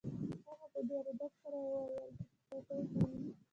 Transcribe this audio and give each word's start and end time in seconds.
هغه 0.47 0.65
په 0.73 0.79
ډیر 0.89 1.03
ادب 1.11 1.31
سره 1.41 1.57
وویل 1.65 2.09
چې 2.17 2.23
په 2.49 2.55
څوکۍ 2.65 2.83
کښیني 2.91 3.31